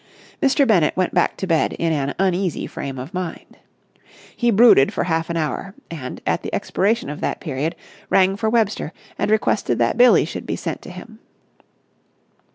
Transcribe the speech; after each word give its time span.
Mr. 0.41 0.67
Bennett 0.67 0.97
went 0.97 1.13
back 1.13 1.37
to 1.37 1.45
bed 1.45 1.73
in 1.73 1.93
an 1.93 2.15
uneasy 2.17 2.65
frame 2.65 2.97
of 2.97 3.13
mind. 3.13 3.59
He 4.35 4.49
brooded 4.49 4.91
for 4.91 5.03
half 5.03 5.29
an 5.29 5.37
hour, 5.37 5.75
and, 5.91 6.21
at 6.25 6.41
the 6.41 6.51
expiration 6.55 7.07
of 7.07 7.21
that 7.21 7.39
period, 7.39 7.75
rang 8.09 8.35
for 8.35 8.49
Webster 8.49 8.93
and 9.19 9.29
requested 9.29 9.77
that 9.77 9.97
Billie 9.99 10.25
should 10.25 10.47
be 10.47 10.55
sent 10.55 10.81
to 10.81 10.89
him. 10.89 11.19